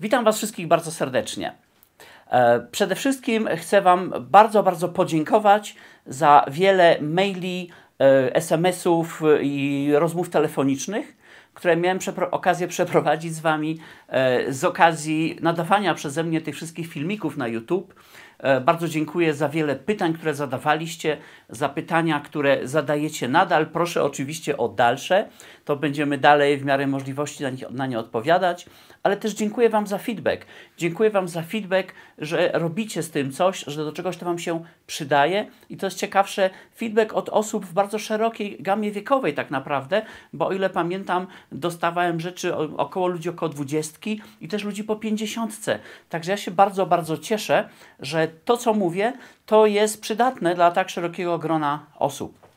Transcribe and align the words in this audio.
Witam 0.00 0.24
Was 0.24 0.36
wszystkich 0.36 0.68
bardzo 0.68 0.90
serdecznie. 0.90 1.52
E, 2.30 2.60
przede 2.70 2.94
wszystkim 2.94 3.48
chcę 3.56 3.82
Wam 3.82 4.14
bardzo, 4.20 4.62
bardzo 4.62 4.88
podziękować 4.88 5.76
za 6.06 6.44
wiele 6.50 6.98
maili, 7.00 7.70
e, 8.00 8.34
SMS-ów 8.34 9.22
i 9.40 9.90
rozmów 9.94 10.30
telefonicznych, 10.30 11.16
które 11.54 11.76
miałem 11.76 11.98
przepro 11.98 12.30
okazję 12.30 12.68
przeprowadzić 12.68 13.34
z 13.34 13.40
Wami 13.40 13.78
e, 14.08 14.52
z 14.52 14.64
okazji 14.64 15.38
nadawania 15.42 15.94
przeze 15.94 16.24
mnie 16.24 16.40
tych 16.40 16.54
wszystkich 16.54 16.86
filmików 16.86 17.36
na 17.36 17.48
YouTube. 17.48 17.94
Bardzo 18.64 18.88
dziękuję 18.88 19.34
za 19.34 19.48
wiele 19.48 19.76
pytań, 19.76 20.14
które 20.14 20.34
zadawaliście, 20.34 21.16
za 21.48 21.68
pytania, 21.68 22.20
które 22.20 22.68
zadajecie 22.68 23.28
nadal. 23.28 23.66
Proszę 23.66 24.02
oczywiście 24.02 24.56
o 24.56 24.68
dalsze. 24.68 25.28
To 25.64 25.76
będziemy 25.76 26.18
dalej 26.18 26.58
w 26.58 26.64
miarę 26.64 26.86
możliwości 26.86 27.42
na, 27.42 27.50
nie, 27.50 27.66
na 27.70 27.86
nie 27.86 27.98
odpowiadać 27.98 28.66
ale 29.02 29.16
też 29.16 29.32
dziękuję 29.32 29.70
Wam 29.70 29.86
za 29.86 29.98
feedback. 29.98 30.46
Dziękuję 30.76 31.10
Wam 31.10 31.28
za 31.28 31.42
feedback, 31.42 31.92
że 32.18 32.50
robicie 32.54 33.02
z 33.02 33.10
tym 33.10 33.32
coś, 33.32 33.64
że 33.66 33.84
do 33.84 33.92
czegoś 33.92 34.16
to 34.16 34.24
Wam 34.26 34.38
się 34.38 34.64
przydaje 34.86 35.46
i 35.70 35.76
to 35.76 35.86
jest 35.86 35.98
ciekawsze, 35.98 36.50
feedback 36.76 37.12
od 37.12 37.28
osób 37.28 37.66
w 37.66 37.72
bardzo 37.72 37.98
szerokiej 37.98 38.56
gamie 38.60 38.90
wiekowej 38.90 39.34
tak 39.34 39.50
naprawdę, 39.50 40.02
bo 40.32 40.46
o 40.46 40.52
ile 40.52 40.70
pamiętam, 40.70 41.26
dostawałem 41.52 42.20
rzeczy 42.20 42.56
około 42.56 43.06
ludzi 43.06 43.28
około 43.28 43.48
dwudziestki 43.48 44.20
i 44.40 44.48
też 44.48 44.64
ludzi 44.64 44.84
po 44.84 44.96
pięćdziesiątce. 44.96 45.78
Także 46.08 46.30
ja 46.30 46.36
się 46.36 46.50
bardzo, 46.50 46.86
bardzo 46.86 47.18
cieszę, 47.18 47.68
że 48.00 48.27
to, 48.44 48.56
co 48.56 48.74
mówię, 48.74 49.12
to 49.46 49.66
jest 49.66 50.00
przydatne 50.00 50.54
dla 50.54 50.70
tak 50.70 50.90
szerokiego 50.90 51.38
grona 51.38 51.86
osób. 51.98 52.48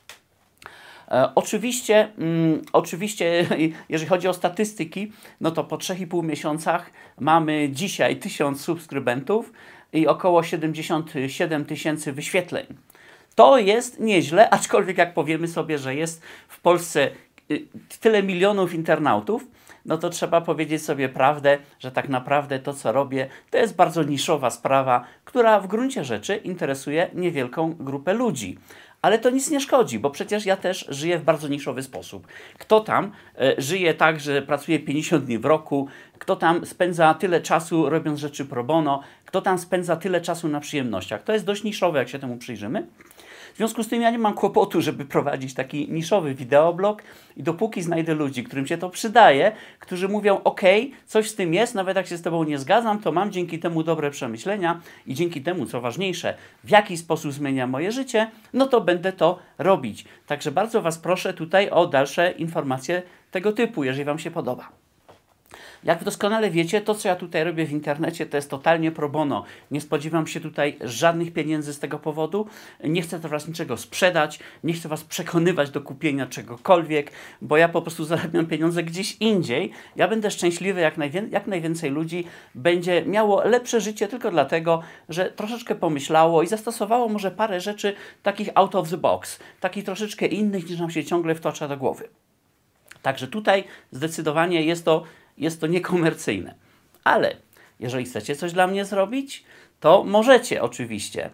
E, 1.08 1.34
oczywiście, 1.34 2.08
mm, 2.18 2.62
oczywiście, 2.72 3.46
jeżeli 3.88 4.08
chodzi 4.08 4.28
o 4.28 4.34
statystyki, 4.34 5.12
no 5.40 5.50
to 5.50 5.64
po 5.64 5.76
3,5 5.76 6.24
miesiącach 6.24 6.90
mamy 7.20 7.68
dzisiaj 7.72 8.16
1000 8.16 8.60
subskrybentów 8.60 9.52
i 9.92 10.06
około 10.06 10.42
77 10.42 11.64
tysięcy 11.64 12.12
wyświetleń. 12.12 12.66
To 13.34 13.58
jest 13.58 14.00
nieźle, 14.00 14.50
aczkolwiek 14.50 14.98
jak 14.98 15.14
powiemy 15.14 15.48
sobie, 15.48 15.78
że 15.78 15.94
jest 15.94 16.22
w 16.48 16.60
Polsce 16.60 17.10
y, 17.50 17.66
tyle 18.00 18.22
milionów 18.22 18.74
internautów, 18.74 19.46
no 19.86 19.98
to 19.98 20.10
trzeba 20.10 20.40
powiedzieć 20.40 20.82
sobie 20.82 21.08
prawdę, 21.08 21.58
że 21.78 21.92
tak 21.92 22.08
naprawdę 22.08 22.58
to, 22.58 22.74
co 22.74 22.92
robię, 22.92 23.28
to 23.50 23.58
jest 23.58 23.76
bardzo 23.76 24.02
niszowa 24.02 24.50
sprawa, 24.50 25.04
która 25.24 25.60
w 25.60 25.66
gruncie 25.66 26.04
rzeczy 26.04 26.36
interesuje 26.36 27.10
niewielką 27.14 27.74
grupę 27.74 28.14
ludzi. 28.14 28.58
Ale 29.02 29.18
to 29.18 29.30
nic 29.30 29.50
nie 29.50 29.60
szkodzi, 29.60 29.98
bo 29.98 30.10
przecież 30.10 30.46
ja 30.46 30.56
też 30.56 30.86
żyję 30.88 31.18
w 31.18 31.24
bardzo 31.24 31.48
niszowy 31.48 31.82
sposób. 31.82 32.26
Kto 32.58 32.80
tam 32.80 33.12
e, 33.38 33.54
żyje 33.58 33.94
tak, 33.94 34.20
że 34.20 34.42
pracuje 34.42 34.78
50 34.78 35.24
dni 35.24 35.38
w 35.38 35.44
roku, 35.44 35.88
kto 36.18 36.36
tam 36.36 36.66
spędza 36.66 37.14
tyle 37.14 37.40
czasu 37.40 37.90
robiąc 37.90 38.20
rzeczy 38.20 38.44
pro 38.44 38.64
bono, 38.64 39.02
kto 39.26 39.40
tam 39.40 39.58
spędza 39.58 39.96
tyle 39.96 40.20
czasu 40.20 40.48
na 40.48 40.60
przyjemnościach. 40.60 41.22
To 41.22 41.32
jest 41.32 41.44
dość 41.44 41.64
niszowe, 41.64 41.98
jak 41.98 42.08
się 42.08 42.18
temu 42.18 42.36
przyjrzymy. 42.36 42.86
W 43.54 43.56
związku 43.56 43.82
z 43.82 43.88
tym 43.88 44.02
ja 44.02 44.10
nie 44.10 44.18
mam 44.18 44.34
kłopotu, 44.34 44.82
żeby 44.82 45.04
prowadzić 45.04 45.54
taki 45.54 45.92
niszowy 45.92 46.34
wideoblog 46.34 47.02
i 47.36 47.42
dopóki 47.42 47.82
znajdę 47.82 48.14
ludzi, 48.14 48.44
którym 48.44 48.66
się 48.66 48.78
to 48.78 48.90
przydaje, 48.90 49.52
którzy 49.78 50.08
mówią, 50.08 50.40
ok, 50.44 50.60
coś 51.06 51.30
z 51.30 51.34
tym 51.34 51.54
jest, 51.54 51.74
nawet 51.74 51.96
jak 51.96 52.06
się 52.06 52.16
z 52.16 52.22
Tobą 52.22 52.44
nie 52.44 52.58
zgadzam, 52.58 52.98
to 52.98 53.12
mam 53.12 53.30
dzięki 53.30 53.58
temu 53.58 53.82
dobre 53.82 54.10
przemyślenia 54.10 54.80
i 55.06 55.14
dzięki 55.14 55.42
temu, 55.42 55.66
co 55.66 55.80
ważniejsze, 55.80 56.34
w 56.64 56.70
jaki 56.70 56.96
sposób 56.96 57.32
zmienia 57.32 57.66
moje 57.66 57.92
życie, 57.92 58.30
no 58.52 58.66
to 58.66 58.80
będę 58.80 59.12
to 59.12 59.38
robić. 59.58 60.04
Także 60.26 60.52
bardzo 60.52 60.82
Was 60.82 60.98
proszę 60.98 61.34
tutaj 61.34 61.70
o 61.70 61.86
dalsze 61.86 62.30
informacje 62.30 63.02
tego 63.30 63.52
typu, 63.52 63.84
jeżeli 63.84 64.04
Wam 64.04 64.18
się 64.18 64.30
podoba. 64.30 64.81
Jak 65.84 66.04
doskonale 66.04 66.50
wiecie, 66.50 66.80
to 66.80 66.94
co 66.94 67.08
ja 67.08 67.16
tutaj 67.16 67.44
robię 67.44 67.66
w 67.66 67.72
internecie 67.72 68.26
to 68.26 68.36
jest 68.36 68.50
totalnie 68.50 68.92
pro 68.92 69.08
bono. 69.08 69.44
Nie 69.70 69.80
spodziewam 69.80 70.26
się 70.26 70.40
tutaj 70.40 70.78
żadnych 70.80 71.32
pieniędzy 71.32 71.74
z 71.74 71.78
tego 71.78 71.98
powodu. 71.98 72.46
Nie 72.84 73.02
chcę 73.02 73.20
teraz 73.20 73.48
niczego 73.48 73.76
sprzedać, 73.76 74.40
nie 74.64 74.72
chcę 74.72 74.88
Was 74.88 75.04
przekonywać 75.04 75.70
do 75.70 75.80
kupienia 75.80 76.26
czegokolwiek, 76.26 77.12
bo 77.42 77.56
ja 77.56 77.68
po 77.68 77.82
prostu 77.82 78.04
zarabiam 78.04 78.46
pieniądze 78.46 78.82
gdzieś 78.82 79.16
indziej. 79.20 79.72
Ja 79.96 80.08
będę 80.08 80.30
szczęśliwy, 80.30 80.80
jak, 80.80 80.96
najwię 80.96 81.22
jak 81.30 81.46
najwięcej 81.46 81.90
ludzi 81.90 82.24
będzie 82.54 83.04
miało 83.06 83.44
lepsze 83.44 83.80
życie 83.80 84.08
tylko 84.08 84.30
dlatego, 84.30 84.82
że 85.08 85.30
troszeczkę 85.30 85.74
pomyślało 85.74 86.42
i 86.42 86.46
zastosowało 86.46 87.08
może 87.08 87.30
parę 87.30 87.60
rzeczy 87.60 87.94
takich 88.22 88.48
out 88.54 88.74
of 88.74 88.90
the 88.90 88.96
box, 88.96 89.38
takich 89.60 89.84
troszeczkę 89.84 90.26
innych 90.26 90.70
niż 90.70 90.78
nam 90.78 90.90
się 90.90 91.04
ciągle 91.04 91.34
wtocza 91.34 91.68
do 91.68 91.76
głowy. 91.76 92.08
Także 93.02 93.28
tutaj 93.28 93.64
zdecydowanie 93.90 94.62
jest 94.62 94.84
to 94.84 95.02
jest 95.38 95.60
to 95.60 95.66
niekomercyjne. 95.66 96.54
Ale 97.04 97.36
jeżeli 97.80 98.04
chcecie 98.04 98.36
coś 98.36 98.52
dla 98.52 98.66
mnie 98.66 98.84
zrobić, 98.84 99.44
to 99.80 100.04
możecie 100.04 100.62
oczywiście. 100.62 101.30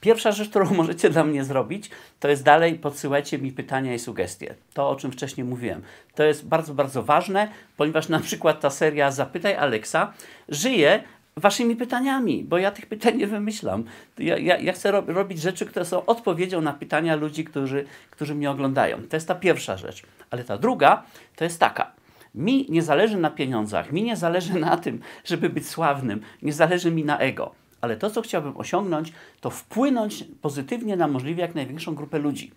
Pierwsza 0.00 0.32
rzecz, 0.32 0.48
którą 0.48 0.74
możecie 0.74 1.10
dla 1.10 1.24
mnie 1.24 1.44
zrobić, 1.44 1.90
to 2.20 2.28
jest 2.28 2.42
dalej 2.42 2.74
podsyłajcie 2.74 3.38
mi 3.38 3.52
pytania 3.52 3.94
i 3.94 3.98
sugestie. 3.98 4.54
To, 4.74 4.90
o 4.90 4.96
czym 4.96 5.12
wcześniej 5.12 5.44
mówiłem. 5.44 5.82
To 6.14 6.22
jest 6.22 6.48
bardzo, 6.48 6.74
bardzo 6.74 7.02
ważne, 7.02 7.48
ponieważ 7.76 8.08
na 8.08 8.20
przykład 8.20 8.60
ta 8.60 8.70
seria 8.70 9.10
Zapytaj 9.10 9.54
Alexa 9.54 10.12
żyje 10.48 11.02
waszymi 11.36 11.76
pytaniami, 11.76 12.44
bo 12.44 12.58
ja 12.58 12.70
tych 12.70 12.86
pytań 12.86 13.16
nie 13.16 13.26
wymyślam. 13.26 13.84
Ja, 14.18 14.38
ja, 14.38 14.58
ja 14.58 14.72
chcę 14.72 14.90
robić 14.90 15.40
rzeczy, 15.40 15.66
które 15.66 15.84
są 15.84 16.06
odpowiedzią 16.06 16.60
na 16.60 16.72
pytania 16.72 17.16
ludzi, 17.16 17.44
którzy, 17.44 17.84
którzy 18.10 18.34
mnie 18.34 18.50
oglądają. 18.50 19.02
To 19.02 19.16
jest 19.16 19.28
ta 19.28 19.34
pierwsza 19.34 19.76
rzecz. 19.76 20.02
Ale 20.30 20.44
ta 20.44 20.58
druga 20.58 21.02
to 21.36 21.44
jest 21.44 21.60
taka. 21.60 21.97
Mi 22.38 22.66
nie 22.68 22.82
zależy 22.82 23.16
na 23.16 23.30
pieniądzach, 23.30 23.92
mi 23.92 24.02
nie 24.02 24.16
zależy 24.16 24.54
na 24.58 24.76
tym, 24.76 25.00
żeby 25.24 25.50
być 25.50 25.68
sławnym, 25.68 26.20
nie 26.42 26.52
zależy 26.52 26.90
mi 26.90 27.04
na 27.04 27.18
ego. 27.18 27.54
Ale 27.80 27.96
to, 27.96 28.10
co 28.10 28.22
chciałbym 28.22 28.56
osiągnąć, 28.56 29.12
to 29.40 29.50
wpłynąć 29.50 30.24
pozytywnie 30.42 30.96
na 30.96 31.08
możliwie 31.08 31.42
jak 31.42 31.54
największą 31.54 31.94
grupę 31.94 32.18
ludzi. 32.18 32.50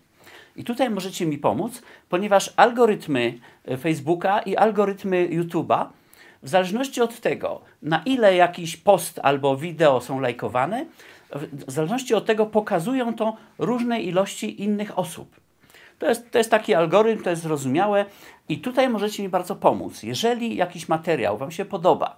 I 0.56 0.64
tutaj 0.64 0.90
możecie 0.90 1.26
mi 1.26 1.38
pomóc, 1.38 1.82
ponieważ 2.08 2.52
algorytmy 2.56 3.38
e, 3.64 3.76
Facebooka 3.76 4.38
i 4.38 4.56
algorytmy 4.56 5.28
YouTube'a, 5.28 5.86
w 6.42 6.48
zależności 6.48 7.00
od 7.00 7.20
tego, 7.20 7.60
na 7.82 8.02
ile 8.06 8.36
jakiś 8.36 8.76
post 8.76 9.20
albo 9.22 9.56
wideo 9.56 10.00
są 10.00 10.20
lajkowane, 10.20 10.86
w 11.66 11.72
zależności 11.72 12.14
od 12.14 12.26
tego 12.26 12.46
pokazują 12.46 13.14
to 13.14 13.36
różnej 13.58 14.08
ilości 14.08 14.62
innych 14.62 14.98
osób. 14.98 15.41
To 16.02 16.08
jest, 16.08 16.30
to 16.30 16.38
jest 16.38 16.50
taki 16.50 16.74
algorytm, 16.74 17.22
to 17.22 17.30
jest 17.30 17.42
zrozumiałe 17.42 18.04
i 18.48 18.58
tutaj 18.58 18.88
możecie 18.88 19.22
mi 19.22 19.28
bardzo 19.28 19.56
pomóc. 19.56 20.02
Jeżeli 20.02 20.56
jakiś 20.56 20.88
materiał 20.88 21.38
Wam 21.38 21.50
się 21.50 21.64
podoba, 21.64 22.16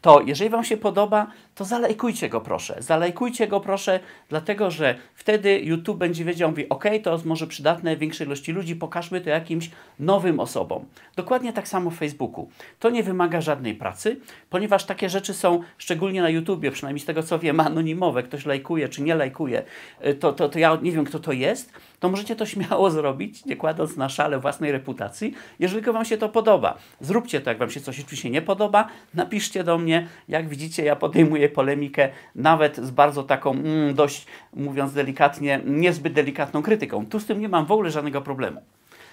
to 0.00 0.20
jeżeli 0.26 0.50
Wam 0.50 0.64
się 0.64 0.76
podoba, 0.76 1.26
to 1.54 1.64
zalajkujcie 1.64 2.28
go 2.28 2.40
proszę. 2.40 2.76
Zalajkujcie 2.78 3.48
go 3.48 3.60
proszę, 3.60 4.00
dlatego 4.28 4.70
że 4.70 4.94
wtedy 5.14 5.60
YouTube 5.60 5.98
będzie 5.98 6.24
wiedział, 6.24 6.50
mówi, 6.50 6.68
ok, 6.68 6.84
to 7.02 7.12
jest 7.12 7.24
może 7.24 7.46
przydatne 7.46 7.96
większej 7.96 8.26
ilości 8.26 8.52
ludzi, 8.52 8.76
pokażmy 8.76 9.20
to 9.20 9.30
jakimś 9.30 9.70
nowym 9.98 10.40
osobom. 10.40 10.84
Dokładnie 11.16 11.52
tak 11.52 11.68
samo 11.68 11.90
w 11.90 11.96
Facebooku. 11.96 12.48
To 12.78 12.90
nie 12.90 13.02
wymaga 13.02 13.40
żadnej 13.40 13.74
pracy, 13.74 14.20
ponieważ 14.50 14.84
takie 14.84 15.08
rzeczy 15.08 15.34
są, 15.34 15.62
szczególnie 15.78 16.22
na 16.22 16.28
YouTubie, 16.28 16.70
przynajmniej 16.70 17.00
z 17.00 17.06
tego 17.06 17.22
co 17.22 17.38
wiem, 17.38 17.60
anonimowe, 17.60 18.22
ktoś 18.22 18.46
lajkuje 18.46 18.88
czy 18.88 19.02
nie 19.02 19.14
lajkuje, 19.14 19.62
y, 20.06 20.14
to, 20.14 20.32
to, 20.32 20.48
to 20.48 20.58
ja 20.58 20.78
nie 20.82 20.92
wiem 20.92 21.04
kto 21.04 21.18
to 21.18 21.32
jest, 21.32 21.72
to 22.00 22.08
możecie 22.08 22.36
to 22.36 22.46
śmiało 22.46 22.90
zrobić, 22.90 23.44
nie 23.44 23.56
kładąc 23.56 23.96
na 23.96 24.08
szale 24.08 24.38
własnej 24.38 24.72
reputacji, 24.72 25.34
jeżeli 25.58 25.92
Wam 25.92 26.04
się 26.04 26.18
to 26.18 26.28
podoba. 26.28 26.78
Zróbcie 27.00 27.40
to, 27.40 27.50
jak 27.50 27.58
Wam 27.58 27.70
się 27.70 27.80
coś 27.80 28.00
oczywiście 28.00 28.30
nie 28.30 28.42
podoba, 28.42 28.88
napiszcie 29.14 29.64
do 29.64 29.78
mnie. 29.78 30.08
Jak 30.28 30.48
widzicie, 30.48 30.84
ja 30.84 30.96
podejmuję 30.96 31.48
polemikę 31.48 32.08
nawet 32.34 32.76
z 32.76 32.90
bardzo 32.90 33.22
taką, 33.22 33.52
mm, 33.52 33.94
dość 33.94 34.26
mówiąc 34.54 34.92
delikatnie, 34.92 35.60
niezbyt 35.64 36.12
delikatną 36.12 36.62
krytyką. 36.62 37.06
Tu 37.06 37.20
z 37.20 37.26
tym 37.26 37.40
nie 37.40 37.48
mam 37.48 37.66
w 37.66 37.72
ogóle 37.72 37.90
żadnego 37.90 38.20
problemu. 38.20 38.62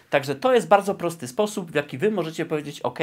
Także 0.09 0.35
to 0.35 0.53
jest 0.53 0.67
bardzo 0.67 0.95
prosty 0.95 1.27
sposób, 1.27 1.71
w 1.71 1.75
jaki 1.75 1.97
Wy 1.97 2.11
możecie 2.11 2.45
powiedzieć: 2.45 2.81
OK, 2.81 2.99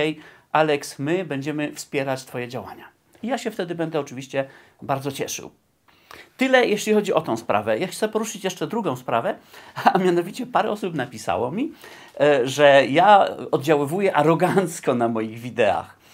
Alex, 0.52 0.98
my 0.98 1.24
będziemy 1.24 1.72
wspierać 1.72 2.24
Twoje 2.24 2.48
działania. 2.48 2.88
I 3.22 3.26
ja 3.26 3.38
się 3.38 3.50
wtedy 3.50 3.74
będę 3.74 4.00
oczywiście 4.00 4.44
bardzo 4.82 5.12
cieszył. 5.12 5.50
Tyle, 6.36 6.66
jeśli 6.66 6.94
chodzi 6.94 7.12
o 7.12 7.20
tą 7.20 7.36
sprawę. 7.36 7.78
Ja 7.78 7.86
chcę 7.86 8.08
poruszyć 8.08 8.44
jeszcze 8.44 8.66
drugą 8.66 8.96
sprawę, 8.96 9.34
a 9.92 9.98
mianowicie 9.98 10.46
parę 10.46 10.70
osób 10.70 10.94
napisało 10.94 11.50
mi, 11.50 11.72
e, 12.20 12.48
że 12.48 12.86
ja 12.88 13.26
oddziaływuję 13.50 14.16
arogancko 14.16 14.94
na 14.94 15.08
moich 15.08 15.38
wideach. 15.38 16.04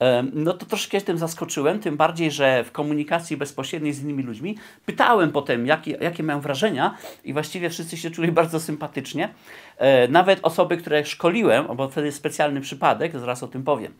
E, 0.00 0.24
no 0.32 0.52
to 0.52 0.66
troszkę 0.66 1.00
tym 1.00 1.18
zaskoczyłem, 1.18 1.80
tym 1.80 1.96
bardziej, 1.96 2.30
że 2.30 2.64
w 2.64 2.72
komunikacji 2.72 3.36
bezpośredniej 3.36 3.92
z 3.92 4.02
innymi 4.02 4.22
ludźmi 4.22 4.58
pytałem 4.86 5.32
potem, 5.32 5.66
jakie, 5.66 5.90
jakie 5.90 6.22
mają 6.22 6.40
wrażenia 6.40 6.96
i 7.24 7.32
właściwie 7.32 7.70
wszyscy 7.70 7.96
się 7.96 8.10
czuli 8.10 8.32
bardzo 8.32 8.60
sympatycznie. 8.60 9.28
E, 9.78 10.08
nawet 10.08 10.38
osoby, 10.42 10.76
które 10.76 11.04
szkoliłem, 11.04 11.66
bo 11.76 11.88
wtedy 11.88 12.06
jest 12.06 12.18
specjalny 12.18 12.60
przypadek, 12.60 13.18
zaraz 13.18 13.42
o 13.42 13.48
tym 13.48 13.62
powiem. 13.62 13.92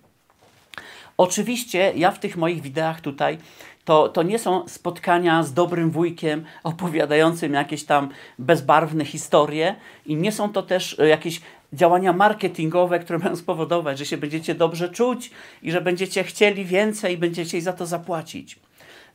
Oczywiście 1.16 1.92
ja 1.96 2.10
w 2.10 2.18
tych 2.18 2.36
moich 2.36 2.62
wideach 2.62 3.00
tutaj 3.00 3.38
to, 3.84 4.08
to 4.08 4.22
nie 4.22 4.38
są 4.38 4.68
spotkania 4.68 5.42
z 5.42 5.54
dobrym 5.54 5.90
wujkiem 5.90 6.44
opowiadającym 6.64 7.52
jakieś 7.52 7.84
tam 7.84 8.08
bezbarwne 8.38 9.04
historie 9.04 9.74
i 10.06 10.16
nie 10.16 10.32
są 10.32 10.52
to 10.52 10.62
też 10.62 10.98
e, 10.98 11.08
jakieś 11.08 11.40
działania 11.72 12.12
marketingowe, 12.12 12.98
które 12.98 13.18
mają 13.18 13.36
spowodować, 13.36 13.98
że 13.98 14.06
się 14.06 14.16
będziecie 14.16 14.54
dobrze 14.54 14.88
czuć 14.88 15.30
i 15.62 15.72
że 15.72 15.80
będziecie 15.80 16.24
chcieli 16.24 16.64
więcej 16.64 17.14
i 17.14 17.18
będziecie 17.18 17.60
za 17.60 17.72
to 17.72 17.86
zapłacić. 17.86 18.58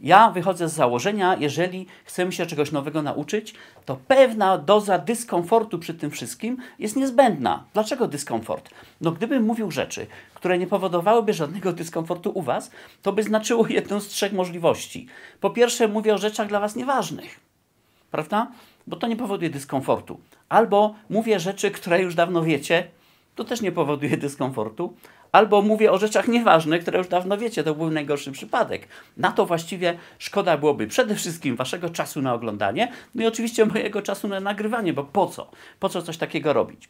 Ja 0.02 0.32
wychodzę 0.32 0.70
z 0.70 0.74
założenia, 0.74 1.36
jeżeli 1.40 1.88
chcemy 2.06 2.32
się 2.32 2.46
czegoś 2.46 2.72
nowego 2.72 3.02
nauczyć, 3.02 3.54
to 3.86 3.98
pewna 4.08 4.58
doza 4.58 4.98
dyskomfortu 4.98 5.80
przy 5.80 5.94
tym 5.94 6.12
wszystkim 6.12 6.58
jest 6.80 6.96
niezbędna. 6.96 7.64
Dlaczego 7.74 8.08
dyskomfort? 8.08 8.70
No, 9.02 9.12
gdybym 9.12 9.44
mówił 9.44 9.72
rzeczy, 9.72 10.08
które 10.34 10.58
nie 10.58 10.68
powodowałyby 10.68 11.34
żadnego 11.34 11.74
dyskomfortu 11.74 12.32
u 12.34 12.42
Was, 12.42 12.72
to 13.02 13.14
by 13.14 13.24
znaczyło 13.24 13.68
jedną 13.78 14.00
z 14.00 14.08
trzech 14.08 14.34
możliwości. 14.34 15.08
Po 15.40 15.50
pierwsze, 15.50 15.88
mówię 15.88 16.14
o 16.14 16.18
rzeczach 16.18 16.48
dla 16.48 16.60
Was 16.60 16.76
nieważnych, 16.76 17.40
prawda? 18.12 18.48
Bo 18.88 18.96
to 18.96 19.08
nie 19.08 19.16
powoduje 19.16 19.50
dyskomfortu. 19.50 20.20
Albo 20.50 20.96
mówię 21.10 21.40
rzeczy, 21.40 21.72
które 21.72 22.02
już 22.02 22.16
dawno 22.16 22.44
wiecie, 22.44 22.88
to 23.36 23.44
też 23.44 23.62
nie 23.62 23.72
powoduje 23.72 24.18
dyskomfortu 24.18 24.94
albo 25.32 25.62
mówię 25.62 25.92
o 25.92 25.98
rzeczach 25.98 26.28
nieważnych, 26.28 26.82
które 26.82 26.98
już 26.98 27.08
dawno 27.08 27.38
wiecie, 27.38 27.64
to 27.64 27.76
był 27.76 27.92
najgorszy 27.92 28.32
przypadek. 28.32 28.88
Na 29.18 29.32
to 29.32 29.46
właściwie 29.46 29.98
szkoda 30.20 30.58
byłoby 30.58 30.88
przede 30.88 31.16
wszystkim 31.16 31.56
waszego 31.56 31.90
czasu 31.90 32.22
na 32.22 32.34
oglądanie, 32.34 32.92
no 33.16 33.24
i 33.24 33.28
oczywiście 33.28 33.66
mojego 33.66 34.02
czasu 34.02 34.28
na 34.28 34.40
nagrywanie, 34.40 34.94
bo 34.94 35.04
po 35.04 35.28
co? 35.28 35.52
Po 35.80 35.90
co 35.90 36.02
coś 36.02 36.18
takiego 36.18 36.54
robić? 36.54 36.90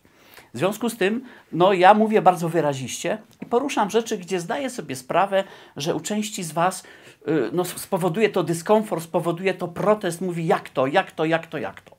W 0.53 0.57
związku 0.57 0.89
z 0.89 0.97
tym, 0.97 1.23
no 1.51 1.73
ja 1.73 1.93
mówię 1.93 2.21
bardzo 2.21 2.49
wyraziście 2.49 3.17
i 3.41 3.45
poruszam 3.45 3.89
rzeczy, 3.89 4.17
gdzie 4.17 4.39
zdaję 4.39 4.69
sobie 4.69 4.95
sprawę, 4.95 5.43
że 5.77 5.95
u 5.95 5.99
części 5.99 6.43
z 6.43 6.51
Was 6.51 6.83
yy, 7.27 7.49
no, 7.53 7.65
spowoduje 7.65 8.29
to 8.29 8.43
dyskomfort, 8.43 9.03
spowoduje 9.03 9.53
to 9.53 9.67
protest, 9.67 10.21
mówi 10.21 10.47
jak 10.47 10.69
to, 10.69 10.87
jak 10.87 11.11
to, 11.11 11.25
jak 11.25 11.47
to, 11.47 11.57
jak 11.57 11.81
to. 11.81 11.90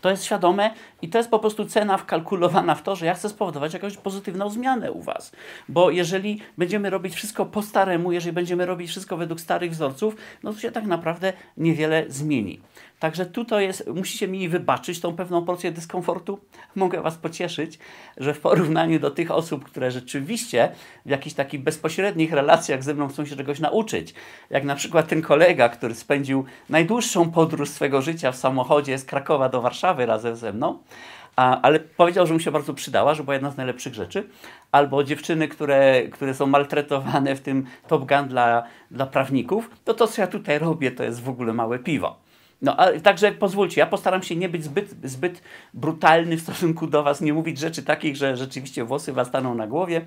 To 0.00 0.10
jest 0.10 0.24
świadome 0.24 0.70
i 1.02 1.08
to 1.08 1.18
jest 1.18 1.30
po 1.30 1.38
prostu 1.38 1.64
cena 1.64 1.96
wkalkulowana 1.96 2.74
w 2.74 2.82
to, 2.82 2.96
że 2.96 3.06
ja 3.06 3.14
chcę 3.14 3.28
spowodować 3.28 3.74
jakąś 3.74 3.96
pozytywną 3.96 4.50
zmianę 4.50 4.92
u 4.92 5.02
Was. 5.02 5.32
Bo 5.68 5.90
jeżeli 5.90 6.40
będziemy 6.58 6.90
robić 6.90 7.14
wszystko 7.14 7.46
po 7.46 7.62
staremu, 7.62 8.12
jeżeli 8.12 8.32
będziemy 8.32 8.66
robić 8.66 8.90
wszystko 8.90 9.16
według 9.16 9.40
starych 9.40 9.70
wzorców, 9.70 10.16
no 10.42 10.52
to 10.52 10.58
się 10.58 10.72
tak 10.72 10.84
naprawdę 10.84 11.32
niewiele 11.56 12.04
zmieni. 12.08 12.60
Także 12.98 13.26
tutaj 13.26 13.64
jest, 13.64 13.86
musicie 13.86 14.28
mi 14.28 14.48
wybaczyć 14.48 15.00
tą 15.00 15.16
pewną 15.16 15.44
porcję 15.44 15.72
dyskomfortu. 15.72 16.38
Mogę 16.76 17.02
Was 17.02 17.16
pocieszyć, 17.16 17.78
że 18.16 18.34
w 18.34 18.40
porównaniu 18.40 19.00
do 19.00 19.10
tych 19.10 19.30
osób, 19.30 19.64
które 19.64 19.90
rzeczywiście 19.90 20.72
w 21.06 21.10
jakichś 21.10 21.36
takich 21.36 21.62
bezpośrednich 21.62 22.32
relacjach 22.32 22.82
ze 22.82 22.94
mną 22.94 23.08
chcą 23.08 23.26
się 23.26 23.36
czegoś 23.36 23.60
nauczyć, 23.60 24.14
jak 24.50 24.64
na 24.64 24.74
przykład 24.74 25.08
ten 25.08 25.22
kolega, 25.22 25.68
który 25.68 25.94
spędził 25.94 26.44
najdłuższą 26.68 27.30
podróż 27.30 27.70
swego 27.70 28.02
życia 28.02 28.32
w 28.32 28.36
samochodzie 28.36 28.98
z 28.98 29.04
Krakowa 29.04 29.48
do 29.48 29.62
Warszawy 29.62 30.06
razem 30.06 30.36
ze 30.36 30.52
mną, 30.52 30.78
a, 31.36 31.60
ale 31.60 31.80
powiedział, 31.80 32.26
że 32.26 32.34
mu 32.34 32.40
się 32.40 32.50
bardzo 32.50 32.74
przydała, 32.74 33.14
że 33.14 33.24
była 33.24 33.34
jedna 33.34 33.50
z 33.50 33.56
najlepszych 33.56 33.94
rzeczy. 33.94 34.28
Albo 34.72 35.04
dziewczyny, 35.04 35.48
które, 35.48 36.02
które 36.02 36.34
są 36.34 36.46
maltretowane 36.46 37.36
w 37.36 37.40
tym 37.40 37.66
Top 37.88 38.08
Gun 38.08 38.28
dla, 38.28 38.62
dla 38.90 39.06
prawników, 39.06 39.70
to 39.84 39.94
to, 39.94 40.06
co 40.06 40.22
ja 40.22 40.26
tutaj 40.26 40.58
robię, 40.58 40.90
to 40.90 41.04
jest 41.04 41.22
w 41.22 41.28
ogóle 41.28 41.52
małe 41.52 41.78
piwo. 41.78 42.27
No, 42.62 42.76
a, 42.76 43.00
także 43.00 43.32
pozwólcie, 43.32 43.80
ja 43.80 43.86
postaram 43.86 44.22
się 44.22 44.36
nie 44.36 44.48
być 44.48 44.64
zbyt, 44.64 44.94
zbyt 45.02 45.42
brutalny 45.74 46.36
w 46.36 46.40
stosunku 46.40 46.86
do 46.86 47.02
Was, 47.02 47.20
nie 47.20 47.32
mówić 47.32 47.58
rzeczy 47.58 47.82
takich, 47.82 48.16
że 48.16 48.36
rzeczywiście 48.36 48.84
włosy 48.84 49.12
Was 49.12 49.28
staną 49.28 49.54
na 49.54 49.66
głowie, 49.66 50.00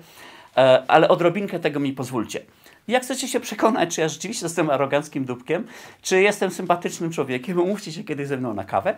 e, 0.56 0.84
ale 0.88 1.08
odrobinkę 1.08 1.58
tego 1.58 1.80
mi 1.80 1.92
pozwólcie. 1.92 2.40
Jak 2.88 3.02
chcecie 3.02 3.28
się 3.28 3.40
przekonać, 3.40 3.94
czy 3.94 4.00
ja 4.00 4.08
rzeczywiście 4.08 4.46
jestem 4.46 4.70
aroganckim 4.70 5.24
dupkiem, 5.24 5.66
czy 6.02 6.22
jestem 6.22 6.50
sympatycznym 6.50 7.12
człowiekiem, 7.12 7.60
umówcie 7.60 7.92
się 7.92 8.04
kiedyś 8.04 8.28
ze 8.28 8.36
mną 8.36 8.54
na 8.54 8.64
kawę 8.64 8.96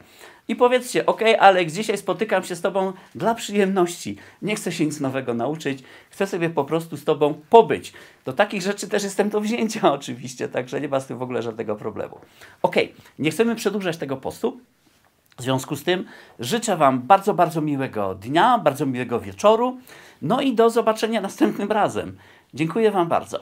i 0.49 0.57
powiedzcie, 0.57 1.07
ok, 1.07 1.21
Alek, 1.39 1.71
dzisiaj 1.71 1.99
spotykam 1.99 2.45
się 2.45 2.57
z 2.57 2.61
Tobą 2.61 2.93
dla 3.15 3.35
przyjemności. 3.35 4.17
Nie 4.43 4.57
chcę 4.57 4.73
się 4.73 4.87
nic 4.87 5.01
nowego 5.01 5.35
nauczyć, 5.35 5.83
chcę 6.11 6.27
sobie 6.27 6.51
po 6.51 6.65
prostu 6.65 6.97
z 6.97 7.05
Tobą 7.05 7.35
pobyć. 7.51 7.93
Do 8.25 8.33
takich 8.33 8.63
rzeczy 8.63 8.89
też 8.89 9.03
jestem 9.03 9.31
do 9.31 9.41
wzięcia 9.41 9.93
oczywiście, 9.99 10.49
także 10.49 10.81
nie 10.81 10.89
ma 10.89 11.01
z 11.01 11.07
tym 11.07 11.19
w 11.19 11.23
ogóle 11.23 11.43
żadnego 11.43 11.77
problemu. 11.77 12.19
Ok, 12.63 12.77
nie 13.19 13.31
chcemy 13.31 13.55
przedłużać 13.55 13.97
tego 13.97 14.17
postu. 14.17 14.61
W 15.39 15.43
związku 15.43 15.77
z 15.77 15.85
tym 15.85 16.05
życzę 16.39 16.77
Wam 16.77 17.03
bardzo, 17.03 17.35
bardzo 17.35 17.61
miłego 17.61 18.15
dnia, 18.15 18.59
bardzo 18.59 18.87
miłego 18.87 19.21
wieczoru. 19.21 19.79
No 20.23 20.41
i 20.41 20.55
do 20.55 20.71
zobaczenia 20.71 21.21
następnym 21.21 21.73
razem. 21.73 22.17
Dziękuję 22.55 22.91
Wam 22.91 23.09
bardzo. 23.09 23.41